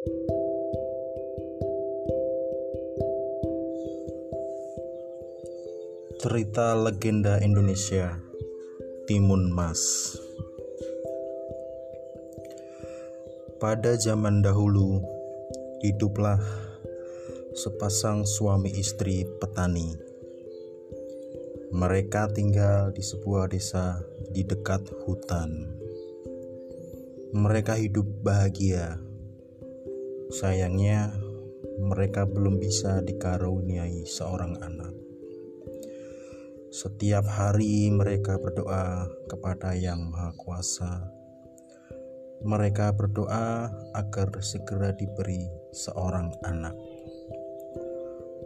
Cerita 0.00 0.16
legenda 6.72 7.36
Indonesia 7.44 8.16
Timun 9.04 9.52
Mas 9.52 10.16
Pada 13.60 14.00
zaman 14.00 14.40
dahulu 14.40 15.04
hiduplah 15.84 16.40
sepasang 17.52 18.24
suami 18.24 18.72
istri 18.72 19.28
petani. 19.36 20.00
Mereka 21.76 22.32
tinggal 22.32 22.96
di 22.96 23.04
sebuah 23.04 23.52
desa 23.52 24.00
di 24.32 24.48
dekat 24.48 24.80
hutan. 25.04 25.76
Mereka 27.36 27.76
hidup 27.76 28.08
bahagia. 28.24 29.09
Sayangnya, 30.30 31.10
mereka 31.82 32.22
belum 32.22 32.62
bisa 32.62 33.02
dikaruniai 33.02 34.06
seorang 34.06 34.62
anak. 34.62 34.94
Setiap 36.70 37.26
hari 37.26 37.90
mereka 37.90 38.38
berdoa 38.38 39.10
kepada 39.26 39.74
Yang 39.74 40.06
Maha 40.06 40.30
Kuasa. 40.38 40.92
Mereka 42.46 42.94
berdoa 42.94 43.74
agar 43.98 44.30
segera 44.38 44.94
diberi 44.94 45.50
seorang 45.74 46.30
anak. 46.46 46.78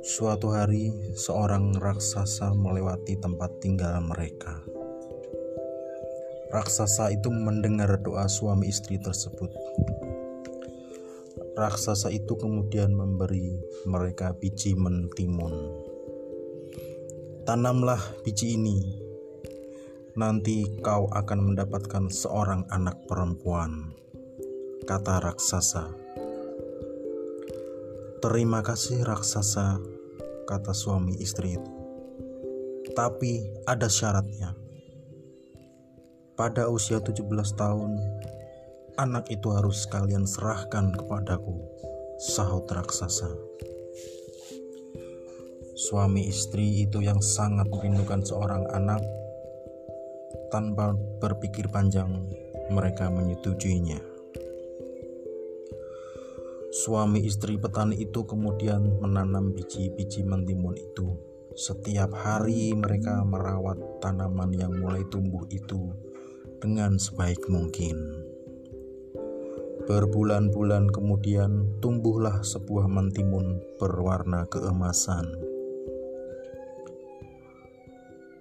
Suatu 0.00 0.56
hari, 0.56 0.88
seorang 1.20 1.76
raksasa 1.76 2.56
melewati 2.56 3.20
tempat 3.20 3.60
tinggal 3.60 4.00
mereka. 4.00 4.56
Raksasa 6.48 7.12
itu 7.12 7.28
mendengar 7.28 8.00
doa 8.00 8.24
suami 8.24 8.72
istri 8.72 8.96
tersebut. 8.96 9.52
Raksasa 11.54 12.10
itu 12.10 12.34
kemudian 12.34 12.90
memberi 12.90 13.54
mereka 13.86 14.34
biji 14.34 14.74
mentimun. 14.74 15.54
Tanamlah 17.46 18.02
biji 18.26 18.58
ini, 18.58 18.82
nanti 20.18 20.66
kau 20.82 21.06
akan 21.06 21.54
mendapatkan 21.54 22.10
seorang 22.10 22.66
anak 22.74 23.06
perempuan, 23.06 23.94
kata 24.82 25.22
raksasa. 25.22 25.94
Terima 28.18 28.58
kasih, 28.66 29.06
raksasa, 29.06 29.78
kata 30.50 30.74
suami 30.74 31.22
istri 31.22 31.54
itu. 31.54 31.72
Tapi 32.98 33.46
ada 33.62 33.86
syaratnya. 33.86 34.58
Pada 36.34 36.66
usia 36.66 36.98
17 36.98 37.30
tahun, 37.54 37.94
anak 38.94 39.26
itu 39.26 39.50
harus 39.50 39.90
kalian 39.90 40.22
serahkan 40.22 40.94
kepadaku, 40.94 41.58
sahut 42.22 42.62
raksasa. 42.70 43.26
Suami 45.74 46.30
istri 46.30 46.86
itu 46.86 47.02
yang 47.02 47.18
sangat 47.18 47.66
merindukan 47.74 48.22
seorang 48.22 48.62
anak, 48.70 49.02
tanpa 50.54 50.94
berpikir 51.18 51.66
panjang, 51.74 52.30
mereka 52.70 53.10
menyetujuinya. 53.10 53.98
Suami 56.74 57.26
istri 57.26 57.58
petani 57.58 57.98
itu 57.98 58.22
kemudian 58.22 59.02
menanam 59.02 59.54
biji-biji 59.54 60.22
mentimun 60.22 60.78
itu. 60.78 61.18
Setiap 61.54 62.10
hari 62.14 62.74
mereka 62.74 63.22
merawat 63.22 63.78
tanaman 64.02 64.50
yang 64.54 64.74
mulai 64.74 65.06
tumbuh 65.06 65.46
itu 65.54 65.94
dengan 66.58 66.98
sebaik 66.98 67.46
mungkin. 67.46 68.23
Berbulan-bulan 69.84 70.88
kemudian 70.88 71.76
tumbuhlah 71.84 72.40
sebuah 72.40 72.88
mentimun 72.88 73.60
berwarna 73.76 74.48
keemasan. 74.48 75.28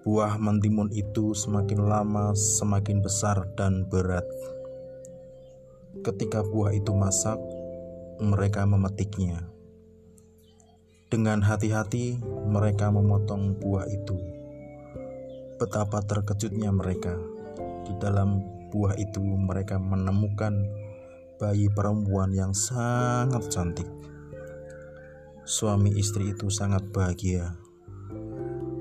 Buah 0.08 0.40
mentimun 0.40 0.88
itu 0.96 1.36
semakin 1.36 1.84
lama 1.84 2.32
semakin 2.32 3.04
besar 3.04 3.44
dan 3.60 3.84
berat. 3.92 4.24
Ketika 6.08 6.48
buah 6.48 6.72
itu 6.72 6.96
masak, 6.96 7.36
mereka 8.24 8.64
memetiknya. 8.64 9.44
Dengan 11.12 11.44
hati-hati, 11.44 12.24
mereka 12.48 12.88
memotong 12.88 13.60
buah 13.60 13.84
itu. 13.92 14.16
Betapa 15.60 16.08
terkejutnya 16.08 16.72
mereka. 16.72 17.20
Di 17.84 17.92
dalam 18.00 18.40
buah 18.72 18.96
itu, 18.96 19.20
mereka 19.20 19.76
menemukan 19.76 20.83
bayi 21.44 21.68
perempuan 21.68 22.32
yang 22.32 22.56
sangat 22.56 23.52
cantik. 23.52 23.92
Suami 25.44 25.92
istri 26.00 26.32
itu 26.32 26.48
sangat 26.48 26.88
bahagia 26.96 27.60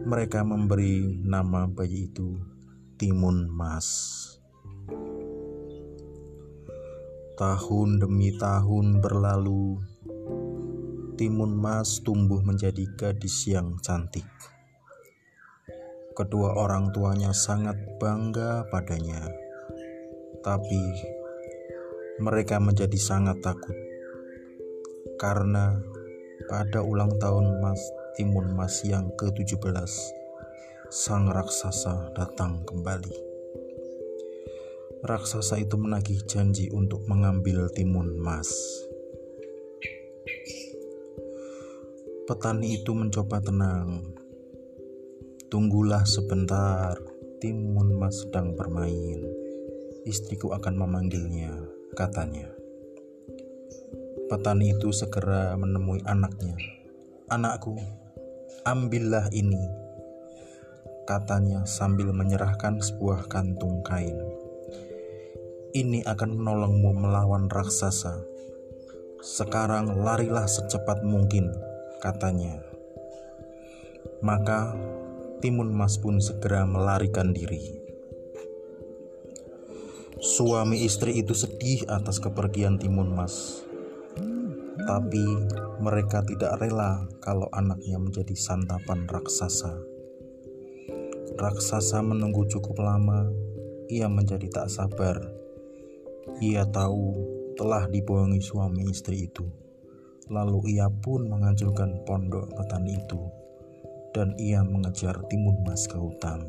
mereka 0.03 0.43
memberi 0.43 1.15
nama 1.23 1.71
bayi 1.71 2.11
itu 2.11 2.35
Timun 2.99 3.47
Mas. 3.47 3.87
Tahun 7.39 7.89
demi 8.03 8.35
tahun 8.35 8.99
berlalu, 8.99 9.79
Timun 11.15 11.55
Mas 11.55 12.03
tumbuh 12.03 12.43
menjadi 12.43 12.83
gadis 12.99 13.47
yang 13.47 13.79
cantik. 13.79 14.27
Kedua 16.19 16.59
orang 16.59 16.91
tuanya 16.91 17.31
sangat 17.31 17.79
bangga 18.03 18.67
padanya, 18.75 19.23
tapi 20.43 20.83
mereka 22.21 22.61
menjadi 22.61 22.99
sangat 22.99 23.41
takut 23.41 23.77
karena 25.17 25.79
pada 26.51 26.83
ulang 26.83 27.15
tahun 27.23 27.63
Mas 27.63 27.81
Timun 28.13 28.53
Mas 28.53 28.85
yang 28.85 29.09
ke-17, 29.17 29.89
sang 30.93 31.33
raksasa 31.33 32.13
datang 32.13 32.61
kembali. 32.69 33.17
Raksasa 35.01 35.57
itu 35.57 35.81
menagih 35.81 36.21
janji 36.29 36.69
untuk 36.69 37.09
mengambil 37.09 37.73
timun 37.73 38.21
mas. 38.21 38.53
Petani 42.29 42.85
itu 42.85 42.93
mencoba 42.93 43.41
tenang. 43.41 44.13
Tunggulah 45.49 46.05
sebentar, 46.05 47.01
timun 47.41 47.97
mas 47.97 48.21
sedang 48.21 48.53
bermain. 48.53 49.25
Istriku 50.05 50.53
akan 50.53 50.77
memanggilnya, 50.77 51.57
katanya. 51.93 52.49
Petani 54.33 54.73
itu 54.73 54.89
segera 54.97 55.53
menemui 55.61 56.01
anaknya. 56.09 56.57
Anakku, 57.29 57.77
Ambillah 58.65 59.29
ini, 59.35 59.61
katanya 61.05 61.69
sambil 61.69 62.15
menyerahkan 62.17 62.81
sebuah 62.81 63.29
kantung 63.29 63.85
kain. 63.85 64.17
Ini 65.73 66.05
akan 66.09 66.37
menolongmu 66.41 66.97
melawan 66.97 67.53
raksasa. 67.53 68.25
Sekarang 69.21 70.01
larilah 70.01 70.49
secepat 70.49 71.05
mungkin, 71.05 71.53
katanya. 72.01 72.61
Maka 74.23 74.73
Timun 75.43 75.75
Mas 75.75 75.99
pun 75.99 76.23
segera 76.23 76.63
melarikan 76.63 77.35
diri. 77.35 77.82
Suami 80.23 80.87
istri 80.87 81.19
itu 81.19 81.35
sedih 81.35 81.83
atas 81.91 82.23
kepergian 82.23 82.79
Timun 82.79 83.11
Mas 83.11 83.67
tapi 84.85 85.23
mereka 85.79 86.25
tidak 86.27 86.59
rela 86.59 87.07
kalau 87.23 87.47
anaknya 87.55 88.01
menjadi 88.01 88.35
santapan 88.35 89.07
raksasa. 89.07 89.73
Raksasa 91.39 91.99
menunggu 92.05 92.45
cukup 92.51 92.83
lama, 92.83 93.31
ia 93.89 94.07
menjadi 94.11 94.49
tak 94.51 94.69
sabar. 94.69 95.17
Ia 96.39 96.67
tahu 96.69 97.19
telah 97.59 97.89
dibohongi 97.89 98.41
suami 98.43 98.87
istri 98.91 99.27
itu. 99.31 99.47
Lalu 100.31 100.79
ia 100.79 100.89
pun 100.89 101.29
menghancurkan 101.29 102.07
pondok 102.07 102.53
petani 102.55 102.97
itu 102.97 103.21
dan 104.13 104.33
ia 104.39 104.63
mengejar 104.63 105.19
timun 105.29 105.61
mas 105.67 105.85
ke 105.89 105.99
hutan. 105.99 106.47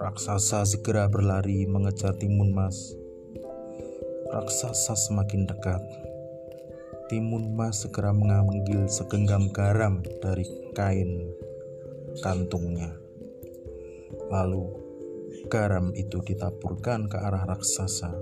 Raksasa 0.00 0.64
segera 0.64 1.12
berlari 1.12 1.68
mengejar 1.68 2.16
timun 2.16 2.56
mas 2.56 2.96
raksasa 4.30 4.94
semakin 4.94 5.42
dekat. 5.42 5.82
Timun 7.10 7.50
Mas 7.58 7.82
segera 7.82 8.14
mengambil 8.14 8.86
segenggam 8.86 9.50
garam 9.50 9.98
dari 10.22 10.46
kain 10.78 11.26
kantungnya. 12.22 12.94
Lalu 14.30 14.70
garam 15.50 15.90
itu 15.98 16.22
ditaburkan 16.22 17.10
ke 17.10 17.18
arah 17.18 17.42
raksasa. 17.50 18.14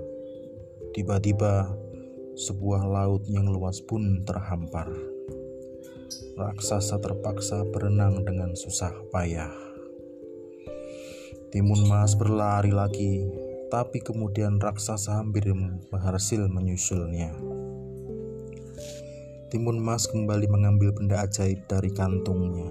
Tiba-tiba 0.97 1.69
sebuah 2.33 2.89
laut 2.89 3.29
yang 3.29 3.45
luas 3.45 3.77
pun 3.85 4.25
terhampar. 4.25 4.89
Raksasa 6.33 6.97
terpaksa 6.97 7.61
berenang 7.69 8.25
dengan 8.25 8.57
susah 8.57 8.97
payah. 9.13 9.68
Timun 11.49 11.89
Mas 11.89 12.13
berlari 12.13 12.69
lagi 12.69 13.25
Tapi 13.73 14.05
kemudian 14.05 14.61
raksasa 14.61 15.17
hampir 15.17 15.49
berhasil 15.89 16.45
menyusulnya. 16.45 17.33
Timun 19.49 19.81
Mas 19.81 20.05
kembali 20.05 20.45
mengambil 20.45 20.93
benda 20.93 21.25
ajaib 21.25 21.65
dari 21.65 21.89
kantungnya. 21.89 22.69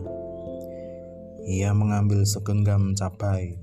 Ia 1.42 1.75
mengambil 1.75 2.22
segenggam 2.22 2.94
cabai. 2.94 3.58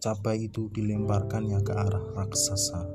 Cabai 0.00 0.48
itu 0.48 0.72
dilemparkannya 0.72 1.60
ke 1.60 1.72
arah 1.76 2.04
raksasa. 2.16 2.88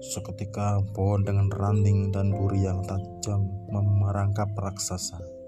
Seketika 0.00 0.80
pohon 0.96 1.28
dengan 1.28 1.52
ranting 1.52 2.08
dan 2.08 2.32
duri 2.32 2.64
yang 2.64 2.80
tajam 2.88 3.48
memerangkap 3.68 4.48
raksasa. 4.56 5.41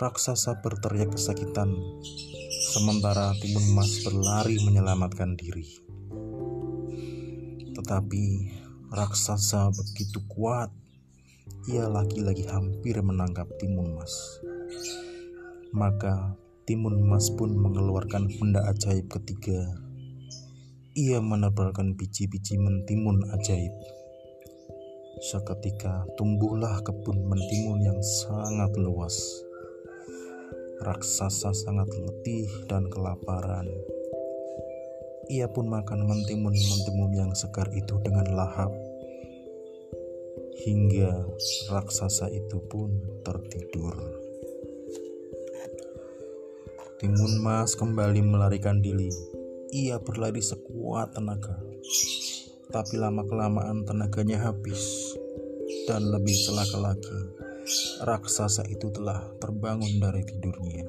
Raksasa 0.00 0.64
berteriak 0.64 1.12
kesakitan, 1.12 1.76
sementara 2.72 3.36
Timun 3.36 3.76
Mas 3.76 4.00
berlari 4.00 4.56
menyelamatkan 4.64 5.36
diri. 5.36 5.68
Tetapi 7.76 8.24
raksasa 8.88 9.68
begitu 9.68 10.24
kuat, 10.24 10.72
ia 11.68 11.84
lagi-lagi 11.84 12.48
hampir 12.48 12.96
menangkap 13.04 13.44
Timun 13.60 13.92
Mas. 13.92 14.40
Maka 15.76 16.32
Timun 16.64 17.04
Mas 17.04 17.28
pun 17.36 17.52
mengeluarkan 17.52 18.24
benda 18.40 18.72
ajaib 18.72 19.04
ketiga. 19.04 19.68
Ia 20.96 21.20
menebalkan 21.20 21.92
biji-biji 21.92 22.56
mentimun 22.56 23.20
ajaib. 23.36 23.76
Seketika 25.28 26.08
tumbuhlah 26.16 26.80
kebun 26.88 27.28
mentimun 27.28 27.84
yang 27.84 28.00
sangat 28.00 28.72
luas 28.80 29.44
raksasa 30.80 31.52
sangat 31.52 31.92
letih 31.92 32.48
dan 32.64 32.88
kelaparan. 32.88 33.68
Ia 35.28 35.46
pun 35.52 35.68
makan 35.68 36.08
mentimun-mentimun 36.08 37.12
yang 37.14 37.32
segar 37.36 37.68
itu 37.76 38.00
dengan 38.00 38.26
lahap, 38.32 38.72
hingga 40.64 41.28
raksasa 41.70 42.32
itu 42.32 42.58
pun 42.66 42.96
tertidur. 43.22 43.94
Timun 46.98 47.44
Mas 47.44 47.76
kembali 47.76 48.20
melarikan 48.24 48.80
diri. 48.80 49.08
Ia 49.70 50.02
berlari 50.02 50.42
sekuat 50.42 51.14
tenaga, 51.14 51.60
tapi 52.74 52.98
lama-kelamaan 52.98 53.86
tenaganya 53.86 54.50
habis, 54.50 55.14
dan 55.86 56.10
lebih 56.10 56.34
celaka 56.34 56.78
lagi 56.82 57.39
raksasa 58.00 58.64
itu 58.72 58.88
telah 58.88 59.20
terbangun 59.36 60.00
dari 60.00 60.24
tidurnya. 60.24 60.88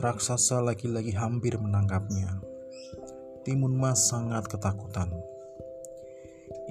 Raksasa 0.00 0.64
lagi-lagi 0.64 1.12
hampir 1.12 1.56
menangkapnya. 1.60 2.40
Timun 3.44 3.76
Mas 3.76 4.08
sangat 4.08 4.48
ketakutan. 4.48 5.12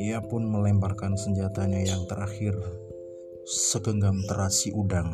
Ia 0.01 0.25
pun 0.25 0.49
melemparkan 0.49 1.13
senjatanya 1.13 1.85
yang 1.85 2.09
terakhir, 2.09 2.57
segenggam 3.45 4.17
terasi 4.25 4.73
udang. 4.73 5.13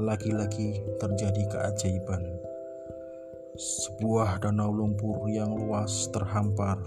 Lagi-lagi 0.00 0.80
terjadi 0.96 1.42
keajaiban. 1.52 2.22
Sebuah 3.60 4.40
danau 4.40 4.72
lumpur 4.72 5.28
yang 5.28 5.52
luas 5.52 6.08
terhampar. 6.08 6.80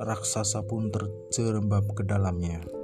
Raksasa 0.00 0.64
pun 0.64 0.88
terjerembab 0.88 1.84
ke 1.92 2.06
dalamnya. 2.06 2.77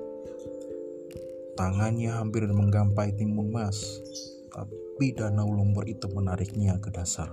Tangannya 1.54 2.10
hampir 2.10 2.50
menggampai 2.50 3.14
timun 3.14 3.54
mas, 3.54 4.02
tapi 4.50 5.14
danau 5.14 5.54
lumpur 5.54 5.86
itu 5.86 6.10
menariknya 6.10 6.82
ke 6.82 6.90
dasar. 6.90 7.30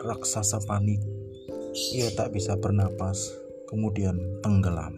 Raksasa 0.00 0.64
panik, 0.64 1.04
ia 1.92 2.08
tak 2.16 2.32
bisa 2.32 2.56
bernapas, 2.56 3.36
kemudian 3.68 4.40
tenggelam. 4.40 4.96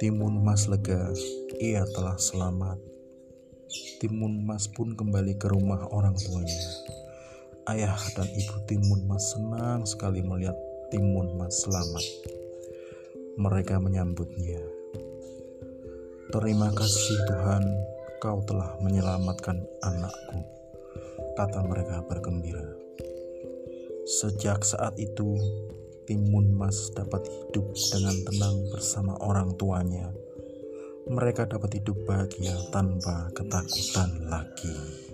Timun 0.00 0.40
Mas 0.40 0.64
lega, 0.64 1.12
ia 1.60 1.84
telah 1.96 2.16
selamat. 2.16 2.80
Timun 4.00 4.48
Mas 4.48 4.64
pun 4.68 4.96
kembali 4.96 5.36
ke 5.36 5.48
rumah 5.48 5.84
orang 5.92 6.16
tuanya. 6.16 6.64
Ayah 7.68 8.00
dan 8.16 8.28
ibu 8.32 8.64
Timun 8.64 9.04
Mas 9.04 9.36
senang 9.36 9.84
sekali 9.84 10.24
melihat 10.24 10.56
Timun 10.88 11.36
Mas 11.36 11.60
selamat. 11.64 12.04
Mereka 13.36 13.76
menyambutnya. 13.76 14.79
Terima 16.30 16.70
kasih 16.70 17.18
Tuhan, 17.26 17.64
Kau 18.22 18.38
telah 18.46 18.78
menyelamatkan 18.78 19.66
anakku, 19.82 20.46
kata 21.34 21.58
mereka 21.66 22.06
bergembira. 22.06 22.62
Sejak 24.06 24.62
saat 24.62 24.94
itu, 24.94 25.34
Timun 26.06 26.54
Mas 26.54 26.94
dapat 26.94 27.26
hidup 27.26 27.74
dengan 27.74 28.14
tenang 28.30 28.56
bersama 28.70 29.18
orang 29.18 29.58
tuanya. 29.58 30.14
Mereka 31.10 31.50
dapat 31.50 31.82
hidup 31.82 31.98
bahagia 32.06 32.54
tanpa 32.70 33.34
ketakutan 33.34 34.30
lagi. 34.30 35.09